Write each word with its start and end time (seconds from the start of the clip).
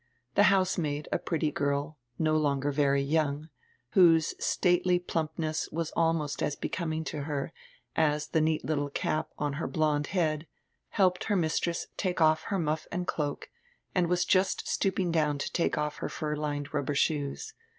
The 0.33 0.45
housemaid, 0.49 1.07
a 1.11 1.19
pretty 1.19 1.51
girl, 1.51 1.99
no 2.17 2.35
longer 2.35 2.71
very 2.71 3.03
young, 3.03 3.49
whose 3.91 4.33
stately 4.43 4.97
plumpness 4.97 5.69
was 5.71 5.91
almost 5.91 6.41
as 6.41 6.55
becoming 6.55 7.03
to 7.03 7.25
her 7.25 7.53
as 7.95 8.25
die 8.25 8.39
neat 8.39 8.65
little 8.65 8.89
cap 8.89 9.29
on 9.37 9.53
her 9.61 9.67
blonde 9.67 10.07
head, 10.07 10.47
helped 10.89 11.25
her 11.25 11.35
mistress 11.35 11.85
take 11.97 12.19
off 12.19 12.45
her 12.45 12.57
muff 12.57 12.87
and 12.91 13.05
cloak, 13.05 13.51
and 13.93 14.07
was 14.07 14.25
just 14.25 14.67
stooping 14.67 15.11
down 15.11 15.37
to 15.37 15.53
take 15.53 15.77
off 15.77 15.97
her 15.97 16.09
fur 16.09 16.35
lined 16.35 16.73
rubber 16.73 16.95
shoes. 16.95 17.53